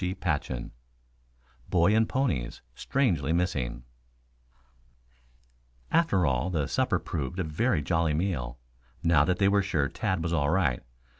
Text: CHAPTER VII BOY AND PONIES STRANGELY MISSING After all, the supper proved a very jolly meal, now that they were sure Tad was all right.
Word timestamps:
CHAPTER 0.03 0.55
VII 0.55 0.71
BOY 1.69 1.95
AND 1.95 2.09
PONIES 2.09 2.63
STRANGELY 2.73 3.33
MISSING 3.33 3.83
After 5.91 6.25
all, 6.25 6.49
the 6.49 6.65
supper 6.67 6.97
proved 6.97 7.37
a 7.37 7.43
very 7.43 7.83
jolly 7.83 8.15
meal, 8.15 8.57
now 9.03 9.23
that 9.25 9.37
they 9.37 9.47
were 9.47 9.61
sure 9.61 9.87
Tad 9.89 10.23
was 10.23 10.33
all 10.33 10.49
right. 10.49 10.81